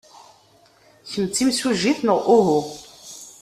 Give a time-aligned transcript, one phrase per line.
[1.11, 2.59] Kemm d timsujjit neɣ uhu?